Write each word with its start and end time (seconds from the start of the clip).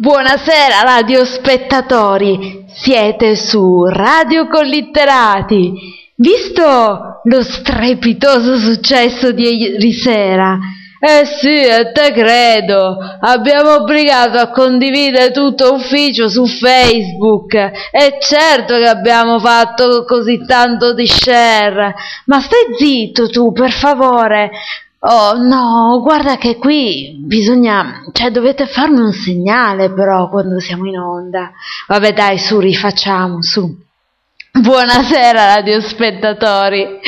Buonasera 0.00 0.80
radiospettatori, 0.82 2.64
siete 2.72 3.36
su 3.36 3.84
Radio 3.84 4.48
Collitterati. 4.48 5.74
Visto 6.16 7.20
lo 7.22 7.42
strepitoso 7.42 8.56
successo 8.56 9.30
di 9.32 9.42
ieri 9.42 9.92
sera? 9.92 10.58
Eh 10.98 11.26
sì, 11.26 11.60
e 11.60 11.92
te 11.92 12.12
credo. 12.12 12.96
Abbiamo 13.20 13.74
obbligato 13.74 14.38
a 14.38 14.48
condividere 14.48 15.32
tutto 15.32 15.74
ufficio 15.74 16.30
su 16.30 16.46
Facebook. 16.46 17.52
E 17.52 18.16
certo 18.20 18.78
che 18.78 18.88
abbiamo 18.88 19.38
fatto 19.38 20.06
così 20.06 20.46
tanto 20.46 20.94
di 20.94 21.06
share. 21.06 21.94
Ma 22.24 22.40
stai 22.40 22.74
zitto 22.78 23.28
tu, 23.28 23.52
per 23.52 23.70
favore. 23.70 24.50
Oh 25.02 25.32
no, 25.38 25.98
guarda 26.02 26.36
che 26.36 26.58
qui 26.58 27.16
bisogna, 27.24 28.02
cioè 28.12 28.30
dovete 28.30 28.66
farmi 28.66 29.00
un 29.00 29.12
segnale 29.12 29.90
però 29.94 30.28
quando 30.28 30.60
siamo 30.60 30.86
in 30.88 30.98
onda. 30.98 31.52
Vabbè 31.88 32.12
dai, 32.12 32.38
su, 32.38 32.58
rifacciamo, 32.58 33.42
su. 33.42 33.66
Buonasera 34.52 35.54
radiospettatori. 35.54 36.98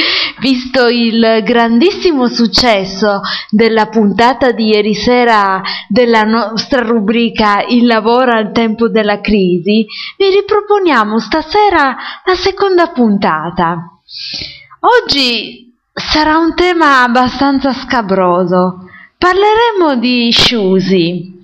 Visto 0.40 0.88
il 0.88 1.42
grandissimo 1.44 2.28
successo 2.28 3.20
della 3.50 3.88
puntata 3.88 4.52
di 4.52 4.68
ieri 4.68 4.94
sera 4.94 5.60
della 5.86 6.22
nostra 6.22 6.80
rubrica 6.80 7.62
Il 7.62 7.86
lavoro 7.86 8.32
al 8.32 8.52
tempo 8.52 8.88
della 8.88 9.20
crisi, 9.20 9.84
vi 10.16 10.30
riproponiamo 10.30 11.18
stasera 11.18 11.94
la 12.24 12.34
seconda 12.36 12.86
puntata. 12.86 14.00
Oggi 14.80 15.71
Sarà 15.94 16.38
un 16.38 16.54
tema 16.54 17.02
abbastanza 17.02 17.72
scabroso. 17.72 18.88
Parleremo 19.18 19.96
di 20.00 20.30
sciusi. 20.30 21.40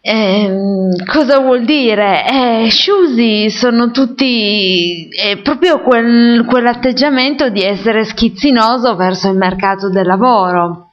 Eh, 0.00 0.88
cosa 1.06 1.38
vuol 1.38 1.64
dire? 1.64 2.24
Eh, 2.26 2.68
sciusi 2.70 3.50
sono 3.50 3.90
tutti 3.90 5.08
è 5.10 5.38
proprio 5.38 5.80
quel, 5.82 6.44
quell'atteggiamento 6.44 7.50
di 7.50 7.62
essere 7.62 8.04
schizzinoso 8.04 8.96
verso 8.96 9.28
il 9.28 9.36
mercato 9.36 9.90
del 9.90 10.06
lavoro. 10.06 10.90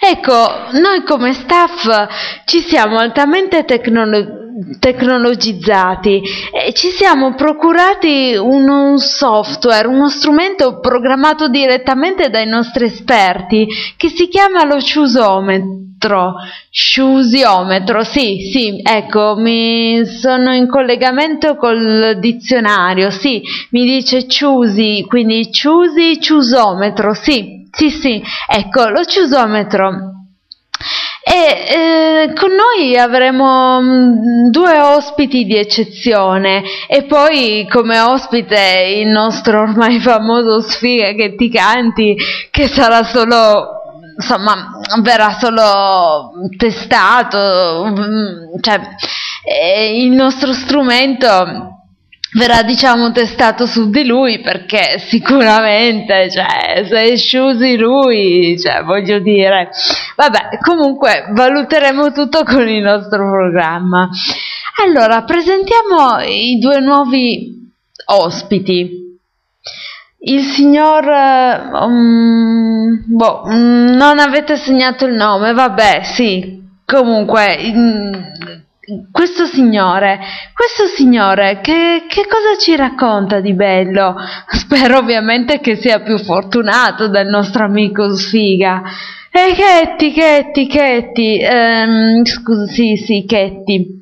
Ecco, 0.00 0.32
noi 0.80 1.02
come 1.04 1.32
staff 1.32 2.44
ci 2.44 2.60
siamo 2.60 2.98
altamente 2.98 3.64
tecnologici 3.64 4.39
tecnologizzati 4.78 6.22
e 6.52 6.72
ci 6.72 6.88
siamo 6.90 7.34
procurati 7.34 8.36
un, 8.36 8.98
software, 8.98 9.86
uno 9.86 10.08
strumento 10.08 10.80
programmato 10.80 11.48
direttamente 11.48 12.30
dai 12.30 12.46
nostri 12.46 12.84
esperti 12.84 13.66
che 13.96 14.08
si 14.08 14.28
chiama 14.28 14.64
lo 14.64 14.80
Sciusometro. 14.80 16.34
Sciusiometro, 16.70 18.04
sì, 18.04 18.50
sì, 18.50 18.80
ecco, 18.82 19.34
mi 19.36 20.02
sono 20.06 20.54
in 20.54 20.66
collegamento 20.66 21.56
col 21.56 22.16
dizionario, 22.18 23.10
sì, 23.10 23.42
mi 23.70 23.84
dice 23.84 24.26
ciusi, 24.26 25.04
quindi 25.06 25.52
ciusi, 25.52 26.18
ciusometro, 26.18 27.12
sì, 27.12 27.68
sì, 27.70 27.90
sì, 27.90 28.22
ecco, 28.48 28.88
lo 28.88 29.04
ciusometro 29.04 30.19
e 31.30 32.26
eh, 32.26 32.32
con 32.34 32.50
noi 32.50 32.98
avremo 32.98 33.80
mm, 33.80 34.48
due 34.50 34.80
ospiti 34.80 35.44
di 35.44 35.56
eccezione. 35.56 36.64
E 36.88 37.04
poi 37.04 37.68
come 37.70 38.00
ospite 38.00 38.96
il 38.96 39.06
nostro 39.06 39.60
ormai 39.60 40.00
famoso 40.00 40.60
sfiga 40.60 41.12
che 41.12 41.36
ti 41.36 41.48
canti 41.48 42.16
che 42.50 42.66
sarà 42.66 43.04
solo 43.04 43.78
insomma 44.16 44.72
verrà 45.02 45.38
solo 45.38 46.32
testato 46.56 47.86
mm, 47.86 48.60
cioè 48.60 48.80
eh, 49.44 50.02
il 50.02 50.10
nostro 50.10 50.52
strumento 50.52 51.79
verrà 52.32 52.62
diciamo 52.62 53.10
testato 53.12 53.66
su 53.66 53.90
di 53.90 54.04
lui 54.04 54.40
perché 54.40 54.98
sicuramente 54.98 56.30
cioè 56.30 56.84
se 56.86 57.16
sciusi 57.16 57.76
lui 57.76 58.56
cioè 58.58 58.82
voglio 58.82 59.18
dire 59.18 59.70
vabbè 60.16 60.58
comunque 60.60 61.26
valuteremo 61.32 62.12
tutto 62.12 62.44
con 62.44 62.68
il 62.68 62.82
nostro 62.82 63.30
programma. 63.30 64.08
Allora 64.84 65.24
presentiamo 65.24 66.20
i 66.20 66.58
due 66.58 66.80
nuovi 66.80 67.70
ospiti. 68.06 68.98
Il 70.22 70.42
signor 70.42 71.06
um, 71.82 73.04
boh, 73.06 73.42
non 73.46 74.18
avete 74.18 74.56
segnato 74.56 75.06
il 75.06 75.14
nome 75.14 75.54
vabbè 75.54 76.02
sì 76.02 76.62
comunque 76.84 77.56
questo 79.12 79.44
signore, 79.44 80.18
questo 80.54 80.86
signore 80.86 81.60
che, 81.60 82.04
che, 82.08 82.22
cosa 82.26 82.58
ci 82.58 82.74
racconta 82.76 83.40
di 83.40 83.52
bello? 83.52 84.16
Spero 84.48 84.98
ovviamente 84.98 85.60
che 85.60 85.76
sia 85.76 86.00
più 86.00 86.18
fortunato 86.18 87.08
del 87.08 87.28
nostro 87.28 87.64
amico 87.64 88.14
Sfiga. 88.16 88.82
E 89.32 89.50
eh, 89.50 89.54
Chetti, 89.54 90.12
Chetti, 90.12 90.66
Chetti, 90.66 91.38
ehm, 91.38 92.24
scusa, 92.24 92.66
sì, 92.66 92.96
sì, 92.96 93.24
Chetti. 93.26 93.98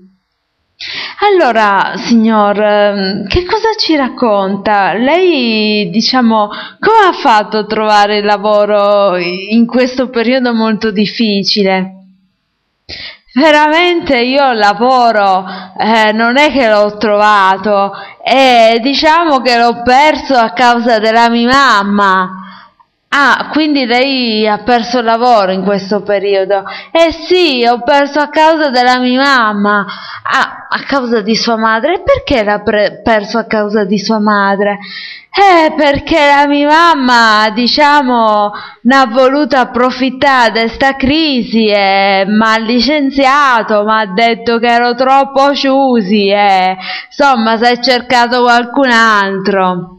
Allora, 1.30 1.94
signor, 1.96 2.58
ehm, 2.58 3.26
che 3.26 3.44
cosa 3.44 3.74
ci 3.76 3.96
racconta? 3.96 4.94
Lei, 4.94 5.90
diciamo, 5.90 6.48
come 6.78 7.08
ha 7.08 7.12
fatto 7.12 7.58
a 7.58 7.66
trovare 7.66 8.22
lavoro 8.22 9.16
in 9.16 9.66
questo 9.66 10.08
periodo 10.08 10.54
molto 10.54 10.92
difficile? 10.92 11.94
Veramente 13.38 14.18
io 14.18 14.50
lavoro, 14.52 15.46
eh, 15.78 16.10
non 16.10 16.36
è 16.36 16.50
che 16.50 16.68
l'ho 16.68 16.96
trovato, 16.96 17.92
e 18.20 18.80
diciamo 18.82 19.40
che 19.40 19.56
l'ho 19.56 19.82
perso 19.84 20.34
a 20.34 20.50
causa 20.50 20.98
della 20.98 21.30
mia 21.30 21.48
mamma. 21.48 22.30
Ah, 23.10 23.48
quindi 23.52 23.86
lei 23.86 24.46
ha 24.48 24.58
perso 24.58 24.98
il 24.98 25.04
lavoro 25.04 25.52
in 25.52 25.62
questo 25.62 26.02
periodo? 26.02 26.64
Eh 26.90 27.12
sì, 27.12 27.64
ho 27.64 27.80
perso 27.82 28.18
a 28.18 28.28
causa 28.28 28.70
della 28.70 28.98
mia 28.98 29.22
mamma. 29.22 29.86
Ah, 30.24 30.57
a 30.70 30.82
causa 30.86 31.20
di 31.20 31.34
sua 31.34 31.56
madre? 31.56 32.02
Perché 32.02 32.44
l'ha 32.44 32.62
perso 33.02 33.38
a 33.38 33.44
causa 33.44 33.84
di 33.84 33.98
sua 33.98 34.18
madre? 34.18 34.78
Eh, 35.30 35.72
perché 35.74 36.18
la 36.34 36.46
mia 36.48 36.68
mamma, 36.68 37.50
diciamo, 37.50 38.50
ne 38.82 38.96
ha 38.96 39.06
voluto 39.06 39.56
approfittare 39.56 40.62
di 40.62 40.68
sta 40.68 40.96
crisi 40.96 41.68
e 41.68 42.24
mi 42.26 42.42
ha 42.42 42.58
licenziato, 42.58 43.84
mi 43.84 43.92
ha 43.92 44.06
detto 44.06 44.58
che 44.58 44.66
ero 44.66 44.94
troppo 44.94 45.54
ciusi 45.54 46.28
e 46.28 46.76
insomma 47.06 47.56
si 47.56 47.64
è 47.64 47.78
cercato 47.78 48.42
qualcun 48.42 48.90
altro. 48.90 49.97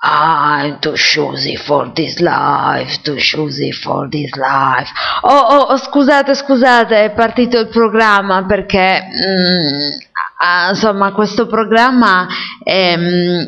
I'm 0.00 0.78
too 0.78 0.94
choosy 0.94 1.56
for 1.56 1.90
this 1.92 2.20
life, 2.20 3.02
too 3.02 3.16
choosy 3.16 3.72
for 3.72 4.08
this 4.08 4.30
life. 4.36 4.88
Oh, 5.22 5.28
oh, 5.28 5.72
oh, 5.72 5.76
scusate, 5.76 6.34
scusate, 6.36 7.04
è 7.04 7.10
partito 7.10 7.58
il 7.58 7.66
programma 7.66 8.46
perché, 8.46 9.02
mm, 9.02 9.98
ah, 10.38 10.68
insomma, 10.70 11.10
questo 11.10 11.48
programma 11.48 12.28
è, 12.62 12.96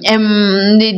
è 0.01 0.17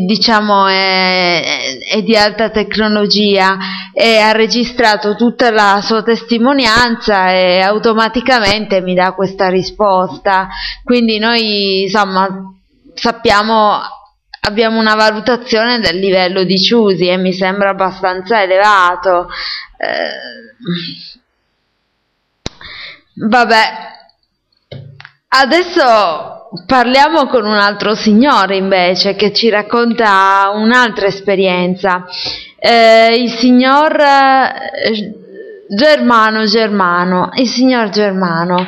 diciamo, 0.06 0.68
è, 0.68 1.42
è, 1.90 2.02
di 2.02 2.16
alta 2.16 2.48
tecnologia 2.48 3.58
e 3.92 4.16
ha 4.20 4.32
registrato 4.32 5.16
tutta 5.16 5.50
la 5.50 5.82
sua 5.82 6.02
testimonianza 6.02 7.30
e 7.30 7.60
automaticamente 7.60 8.80
mi 8.80 8.94
dà 8.94 9.12
questa 9.12 9.50
risposta. 9.50 10.48
Quindi 10.82 11.18
noi, 11.18 11.82
insomma, 11.82 12.26
sappiamo 12.94 14.00
abbiamo 14.44 14.78
una 14.80 14.94
valutazione 14.94 15.78
del 15.78 15.98
livello 15.98 16.42
di 16.44 16.58
Ciusi 16.60 17.06
e 17.06 17.16
mi 17.16 17.32
sembra 17.32 17.70
abbastanza 17.70 18.42
elevato. 18.42 19.28
Eh, 19.76 20.56
vabbè, 23.14 23.62
adesso 25.28 26.50
parliamo 26.66 27.26
con 27.28 27.46
un 27.46 27.54
altro 27.54 27.94
signore 27.94 28.56
invece 28.56 29.14
che 29.14 29.32
ci 29.32 29.48
racconta 29.48 30.50
un'altra 30.52 31.06
esperienza. 31.06 32.04
Eh, 32.58 33.14
il 33.22 33.30
signor 33.30 34.00
eh, 34.00 35.14
Germano 35.68 36.44
Germano, 36.46 37.30
il 37.34 37.48
signor 37.48 37.90
Germano 37.90 38.66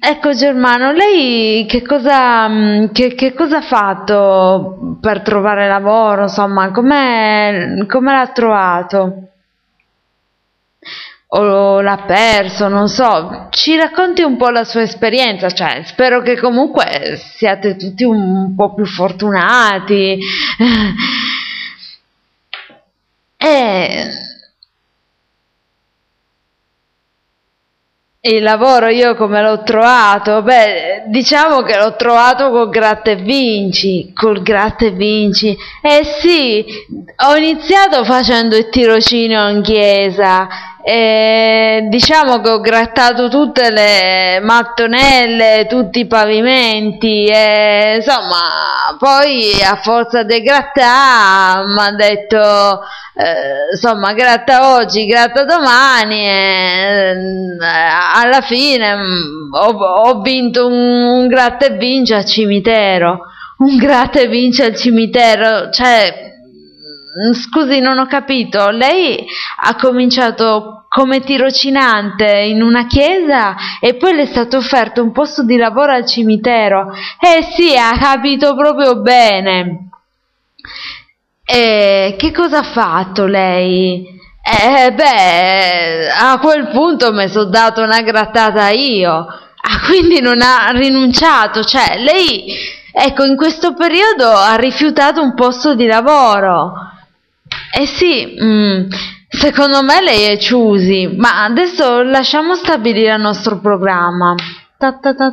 Ecco 0.00 0.32
Germano, 0.32 0.90
lei 0.92 1.66
che 1.66 1.82
cosa, 1.82 2.48
mm, 2.48 2.86
che, 2.92 3.14
che 3.14 3.34
cosa, 3.34 3.58
ha 3.58 3.62
fatto 3.62 4.96
per 5.00 5.20
trovare 5.22 5.68
lavoro? 5.68 6.22
Insomma, 6.22 6.70
come 6.70 7.86
l'ha 7.86 8.26
trovato? 8.28 9.28
O 11.32 11.80
l'ha 11.80 12.04
perso? 12.06 12.68
Non 12.68 12.88
so. 12.88 13.48
Ci 13.50 13.76
racconti 13.76 14.22
un 14.22 14.36
po' 14.36 14.48
la 14.48 14.64
sua 14.64 14.82
esperienza? 14.82 15.50
Cioè, 15.50 15.82
spero 15.84 16.22
che 16.22 16.36
comunque 16.40 17.16
siate 17.36 17.76
tutti 17.76 18.02
un 18.02 18.54
po' 18.56 18.74
più 18.74 18.86
fortunati. 18.86 20.18
E 23.42 24.29
il 28.22 28.42
lavoro 28.42 28.88
io 28.88 29.14
come 29.16 29.40
l'ho 29.40 29.62
trovato? 29.62 30.42
Beh, 30.42 31.04
diciamo 31.06 31.62
che 31.62 31.76
l'ho 31.76 31.96
trovato 31.96 32.50
col 32.50 32.68
gratta 32.68 33.12
e 33.12 33.16
vinci, 33.16 34.12
col 34.12 34.42
gratta 34.42 34.84
e 34.84 34.90
vinci. 34.90 35.56
Eh 35.80 36.04
sì, 36.20 36.64
ho 37.26 37.36
iniziato 37.36 38.04
facendo 38.04 38.56
il 38.56 38.68
tirocinio 38.68 39.48
in 39.48 39.62
chiesa 39.62 40.48
e 40.82 41.86
diciamo 41.90 42.40
che 42.40 42.48
ho 42.48 42.60
grattato 42.60 43.28
tutte 43.28 43.70
le 43.70 44.40
mattonelle, 44.40 45.66
tutti 45.68 46.00
i 46.00 46.06
pavimenti 46.06 47.26
e 47.26 47.96
insomma 47.96 48.96
poi 48.98 49.62
a 49.62 49.76
forza 49.76 50.22
di 50.22 50.40
grattare 50.40 51.66
mi 51.66 51.80
ha 51.80 51.92
detto 51.92 52.80
eh, 53.14 53.72
insomma 53.72 54.14
gratta 54.14 54.76
oggi, 54.76 55.04
gratta 55.04 55.44
domani 55.44 56.26
e 56.26 57.10
eh, 57.10 57.66
alla 58.14 58.40
fine 58.40 58.96
mm, 58.96 59.52
ho, 59.52 59.76
ho 59.76 60.20
vinto 60.22 60.66
un, 60.66 61.02
un 61.02 61.26
gratta 61.26 61.66
e 61.66 61.76
vince 61.76 62.14
al 62.14 62.24
cimitero. 62.24 63.26
Un 63.58 63.76
gratta 63.76 64.20
e 64.20 64.26
vince 64.28 64.64
al 64.64 64.74
cimitero 64.74 65.68
cioè 65.70 66.29
scusi, 67.34 67.80
non 67.80 67.98
ho 67.98 68.06
capito. 68.06 68.70
Lei 68.70 69.24
ha 69.62 69.74
cominciato 69.76 70.86
come 70.88 71.20
tirocinante 71.20 72.26
in 72.26 72.62
una 72.62 72.86
chiesa 72.86 73.54
e 73.80 73.94
poi 73.94 74.14
le 74.14 74.22
è 74.22 74.26
stato 74.26 74.56
offerto 74.56 75.02
un 75.02 75.12
posto 75.12 75.44
di 75.44 75.56
lavoro 75.56 75.92
al 75.92 76.06
cimitero. 76.06 76.92
Eh 77.20 77.42
sì, 77.54 77.76
ha 77.76 77.96
capito 77.98 78.56
proprio 78.56 79.00
bene. 79.00 79.88
E 81.44 82.16
che 82.18 82.32
cosa 82.32 82.58
ha 82.58 82.62
fatto 82.62 83.26
lei? 83.26 84.04
Eh 84.42 84.92
beh, 84.92 86.10
a 86.10 86.38
quel 86.38 86.68
punto 86.68 87.12
mi 87.12 87.28
sono 87.28 87.50
dato 87.50 87.82
una 87.82 88.00
grattata 88.00 88.70
io. 88.70 89.12
Ah, 89.12 89.86
quindi 89.86 90.20
non 90.20 90.40
ha 90.40 90.70
rinunciato, 90.70 91.62
cioè 91.62 91.98
lei, 91.98 92.52
ecco, 92.92 93.24
in 93.24 93.36
questo 93.36 93.74
periodo 93.74 94.28
ha 94.28 94.56
rifiutato 94.56 95.22
un 95.22 95.34
posto 95.34 95.74
di 95.74 95.86
lavoro. 95.86 96.72
Eh 97.72 97.86
sì, 97.86 98.36
mm, 98.42 98.88
secondo 99.28 99.82
me 99.82 100.02
lei 100.02 100.24
è 100.24 100.36
Ciusi, 100.38 101.14
ma 101.16 101.44
adesso 101.44 102.02
lasciamo 102.02 102.54
stabilire 102.56 103.14
il 103.14 103.20
nostro 103.20 103.60
programma. 103.60 104.34
Ta 104.76 104.94
ta 104.98 105.14
ta 105.14 105.32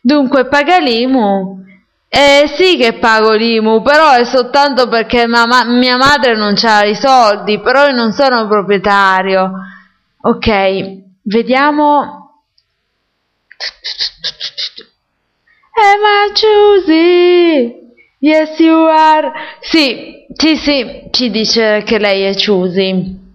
Dunque, 0.00 0.46
paga 0.46 0.78
l'IMU? 0.78 1.56
Eh 2.10 2.50
sì 2.56 2.76
che 2.76 2.94
pago 2.94 3.32
l'IMU, 3.32 3.82
però 3.82 4.12
è 4.12 4.24
soltanto 4.24 4.88
perché 4.88 5.26
ma 5.26 5.46
mia 5.66 5.96
madre 5.96 6.34
non 6.36 6.54
ha 6.62 6.84
i 6.84 6.94
soldi, 6.94 7.60
però 7.60 7.86
io 7.86 7.94
non 7.94 8.12
sono 8.12 8.46
proprietario. 8.46 9.52
Ok, 10.22 10.48
vediamo. 11.22 12.14
Eh 15.80 15.96
ma 16.02 16.34
Ciusi! 16.34 17.87
Yes 18.20 18.58
you 18.58 18.86
are! 18.86 19.30
Sì, 19.60 20.26
sì, 20.34 20.56
sì, 20.56 21.02
ci 21.12 21.30
dice 21.30 21.84
che 21.84 21.98
lei 21.98 22.24
è 22.24 22.34
Ciusi. 22.34 23.26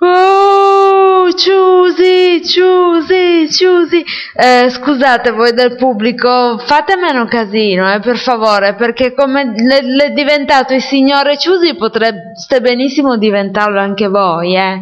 Oh, 0.00 1.32
Ciusi, 1.32 2.42
Ciusi, 2.44 3.48
Ciusi. 3.48 4.04
Eh, 4.34 4.68
scusate 4.70 5.30
voi 5.30 5.52
del 5.52 5.76
pubblico, 5.76 6.58
fate 6.58 6.96
meno 6.96 7.26
casino, 7.26 7.92
eh, 7.92 8.00
per 8.00 8.18
favore, 8.18 8.74
perché 8.74 9.14
come 9.14 9.54
le, 9.56 10.06
è 10.06 10.10
diventato 10.10 10.74
il 10.74 10.82
signore 10.82 11.38
Ciusi 11.38 11.76
potreste 11.76 12.60
benissimo 12.60 13.16
diventarlo 13.16 13.78
anche 13.78 14.08
voi, 14.08 14.56
eh. 14.56 14.80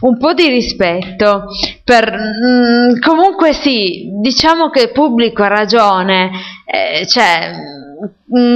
Un 0.00 0.18
po' 0.18 0.34
di 0.34 0.48
rispetto. 0.48 1.46
Per, 1.82 2.12
mm, 2.12 3.00
comunque 3.00 3.54
sì, 3.54 4.10
diciamo 4.20 4.68
che 4.68 4.82
il 4.82 4.92
pubblico 4.92 5.42
ha 5.42 5.48
ragione, 5.48 6.30
eh, 6.66 7.06
cioè 7.06 7.52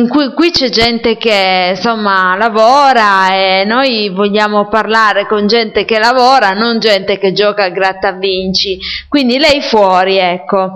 qui, 0.08 0.32
qui, 0.34 0.50
c'è 0.50 0.68
gente 0.68 1.16
che 1.16 1.74
insomma 1.76 2.36
lavora 2.36 3.32
e 3.32 3.64
noi 3.64 4.08
vogliamo 4.10 4.68
parlare 4.68 5.26
con 5.26 5.46
gente 5.46 5.84
che 5.84 5.98
lavora, 5.98 6.50
non 6.50 6.78
gente 6.78 7.18
che 7.18 7.32
gioca 7.32 7.64
a 7.64 7.70
gratta 7.70 8.12
vinci. 8.12 8.78
Quindi 9.08 9.38
lei 9.38 9.60
fuori, 9.60 10.16
ecco. 10.16 10.72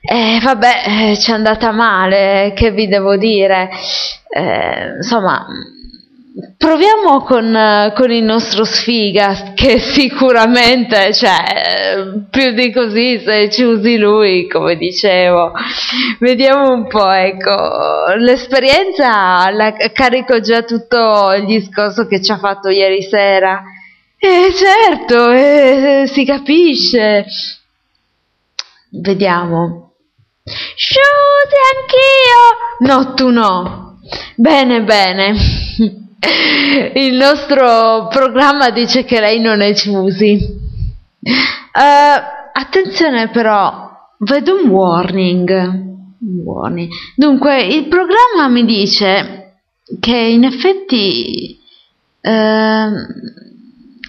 Eh, 0.00 0.38
vabbè, 0.40 0.82
eh, 0.86 1.18
ci 1.18 1.30
è 1.30 1.34
andata 1.34 1.72
male, 1.72 2.52
che 2.54 2.70
vi 2.70 2.86
devo 2.86 3.16
dire? 3.16 3.70
Eh, 4.28 4.96
insomma, 4.96 5.44
Proviamo 6.58 7.22
con, 7.22 7.92
con, 7.94 8.12
il 8.12 8.22
nostro 8.22 8.66
sfiga, 8.66 9.52
che 9.54 9.78
sicuramente, 9.78 11.14
cioè, 11.14 12.12
più 12.28 12.52
di 12.52 12.70
così 12.70 13.18
se 13.24 13.48
ci 13.48 13.62
usi 13.62 13.96
lui, 13.96 14.46
come 14.46 14.76
dicevo. 14.76 15.52
Vediamo 16.18 16.72
un 16.72 16.88
po', 16.88 17.10
ecco, 17.10 18.12
l'esperienza 18.16 19.48
la 19.50 19.72
carico 19.94 20.40
già 20.40 20.62
tutto 20.62 21.32
il 21.32 21.46
discorso 21.46 22.06
che 22.06 22.20
ci 22.20 22.32
ha 22.32 22.36
fatto 22.36 22.68
ieri 22.68 23.00
sera. 23.00 23.62
Eh, 24.18 24.52
certo, 24.52 25.30
eh, 25.30 26.04
si 26.06 26.26
capisce. 26.26 27.24
Vediamo. 28.90 29.92
Sciusi 30.44 31.56
anch'io! 31.72 32.94
No, 32.94 33.14
tu 33.14 33.30
no. 33.30 34.00
Bene, 34.34 34.82
bene. 34.82 36.04
Il 36.94 37.14
nostro 37.14 38.08
programma 38.08 38.70
dice 38.70 39.04
che 39.04 39.20
lei 39.20 39.40
non 39.40 39.60
è 39.60 39.74
Ciusi. 39.74 40.64
Uh, 41.22 42.22
attenzione 42.52 43.28
però, 43.30 43.90
vedo 44.18 44.60
un 44.60 44.68
warning. 44.68 45.84
warning. 46.44 46.90
Dunque, 47.14 47.62
il 47.62 47.88
programma 47.88 48.48
mi 48.48 48.64
dice 48.64 49.58
che 50.00 50.16
in 50.16 50.44
effetti 50.44 51.58
uh, 52.22 52.30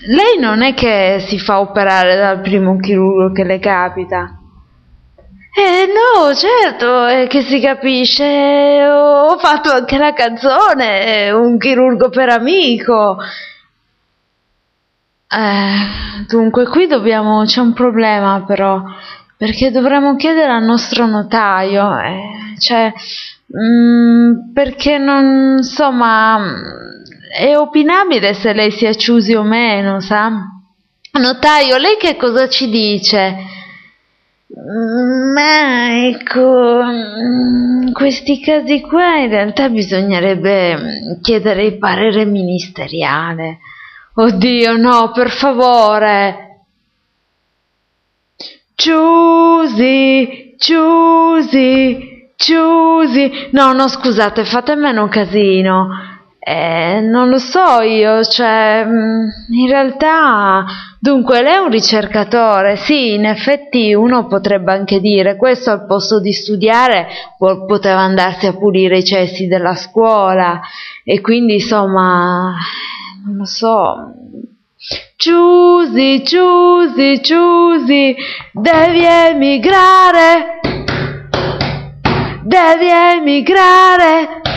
lei 0.09 0.39
non 0.39 0.61
è 0.61 0.73
che 0.73 1.25
si 1.27 1.37
fa 1.39 1.59
operare 1.59 2.15
dal 2.15 2.41
primo 2.41 2.77
chirurgo 2.77 3.33
che 3.33 3.43
le 3.43 3.59
capita. 3.59 4.36
Eh 5.59 5.87
no, 5.87 6.35
certo, 6.35 7.07
è 7.07 7.25
che 7.25 7.41
si 7.41 7.59
capisce, 7.59 8.85
ho 8.87 9.39
fatto 9.39 9.71
anche 9.71 9.97
la 9.97 10.13
canzone, 10.13 11.31
un 11.31 11.57
chirurgo 11.57 12.09
per 12.09 12.29
amico. 12.29 13.17
Eh, 15.27 16.25
dunque 16.27 16.67
qui 16.67 16.85
dobbiamo, 16.85 17.43
c'è 17.45 17.59
un 17.59 17.73
problema 17.73 18.43
però, 18.45 18.83
perché 19.35 19.71
dovremmo 19.71 20.15
chiedere 20.15 20.51
al 20.51 20.63
nostro 20.63 21.07
notaio, 21.07 21.99
eh, 22.01 22.59
cioè, 22.59 22.93
mh, 23.47 23.59
mm, 23.59 24.53
perché 24.53 24.99
non, 24.99 25.55
insomma, 25.57 26.37
è 27.35 27.57
opinabile 27.57 28.35
se 28.35 28.53
lei 28.53 28.69
sia 28.69 28.93
Ciusi 28.93 29.33
o 29.33 29.41
meno, 29.41 30.01
sa? 30.01 30.29
Notaio, 31.13 31.77
lei 31.77 31.97
che 31.97 32.15
cosa 32.15 32.47
ci 32.47 32.69
dice? 32.69 33.55
Ma 34.49 36.05
ecco, 36.07 36.81
in 36.81 37.91
questi 37.91 38.39
casi 38.39 38.79
qua 38.79 39.17
in 39.17 39.29
realtà 39.29 39.67
bisognerebbe 39.67 41.19
chiedere 41.21 41.65
il 41.65 41.77
parere 41.77 42.23
ministeriale. 42.23 43.59
Oddio, 44.13 44.77
no, 44.77 45.11
per 45.11 45.31
favore. 45.31 46.65
Ciusi, 48.73 50.55
Ciusi, 50.57 52.31
Ciusi. 52.37 53.49
No, 53.51 53.73
no, 53.73 53.87
scusate, 53.89 54.45
fate 54.45 54.75
meno 54.75 55.09
casino. 55.09 56.16
Eh, 56.49 57.01
non 57.01 57.27
lo 57.27 57.39
so 57.39 57.81
io, 57.81 58.23
cioè, 58.23 58.85
mm, 58.85 59.27
in 59.49 59.67
realtà, 59.67 60.63
dunque, 60.97 61.41
lei 61.41 61.55
è 61.55 61.57
un 61.57 61.69
ricercatore, 61.69 62.77
sì, 62.77 63.15
in 63.15 63.25
effetti 63.25 63.93
uno 63.93 64.27
potrebbe 64.27 64.71
anche 64.71 65.01
dire, 65.01 65.35
questo 65.35 65.71
al 65.71 65.85
posto 65.85 66.21
di 66.21 66.31
studiare 66.31 67.07
poteva 67.37 67.99
andarsi 67.99 68.45
a 68.47 68.53
pulire 68.53 68.99
i 68.99 69.03
cessi 69.03 69.47
della 69.47 69.75
scuola 69.75 70.61
e 71.03 71.19
quindi, 71.19 71.55
insomma, 71.55 72.55
non 73.25 73.35
lo 73.35 73.45
so. 73.45 74.13
Ciusi, 75.17 76.23
Ciusi, 76.23 77.21
Ciusi, 77.21 78.15
devi 78.53 79.03
emigrare, 79.03 80.61
devi 82.41 82.87
emigrare. 82.87 84.55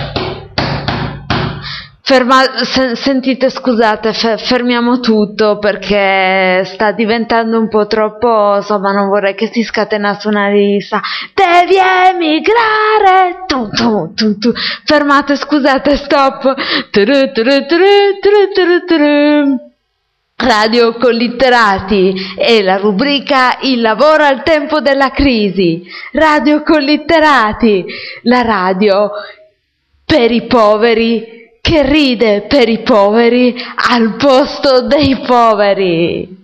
Ferma, 2.11 2.64
se, 2.64 2.97
sentite, 2.97 3.50
scusate, 3.50 4.12
fe, 4.12 4.37
fermiamo 4.37 4.99
tutto 4.99 5.61
perché 5.61 6.64
sta 6.64 6.90
diventando 6.90 7.57
un 7.57 7.69
po' 7.69 7.87
troppo, 7.87 8.57
insomma, 8.57 8.90
non 8.90 9.07
vorrei 9.07 9.37
che 9.37 9.49
si 9.52 9.62
scatenasse 9.62 10.26
una 10.26 10.49
risa. 10.49 11.00
Devi 11.33 11.76
emigrare! 11.76 13.45
Tu, 13.47 13.69
tu, 13.69 14.12
tu, 14.14 14.38
tu. 14.38 14.52
Fermate, 14.85 15.37
scusate, 15.37 15.95
stop. 15.99 16.52
Turu, 16.90 17.31
turu, 17.31 17.64
turu, 18.88 19.71
Radio 20.35 20.95
Collitterati 20.95 22.12
è 22.37 22.61
la 22.61 22.79
rubrica 22.79 23.59
Il 23.61 23.81
lavoro 23.81 24.25
al 24.25 24.43
tempo 24.43 24.81
della 24.81 25.12
crisi. 25.12 25.85
Radio 26.11 26.64
Collitterati, 26.64 27.85
la 28.23 28.43
radio 28.43 29.12
per 30.05 30.33
i 30.33 30.47
poveri 30.49 31.38
che 31.61 31.83
ride 31.83 32.47
per 32.49 32.69
i 32.69 32.81
poveri 32.81 33.55
al 33.90 34.17
posto 34.17 34.83
dei 34.83 35.19
poveri. 35.26 36.38